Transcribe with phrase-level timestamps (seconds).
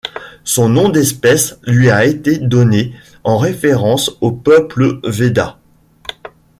[0.43, 2.91] Son nom d'espèce lui a été donné
[3.23, 5.59] en référence au peuple Vedda.